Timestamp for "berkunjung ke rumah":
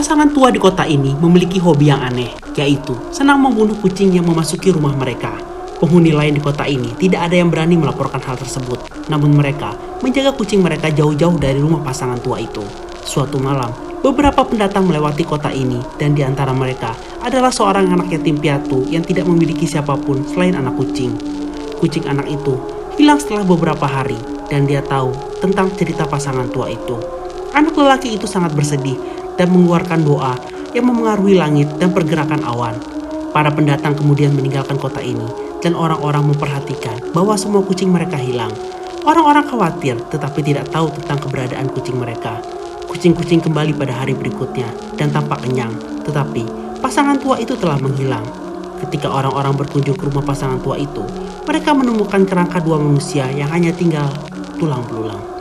49.56-50.24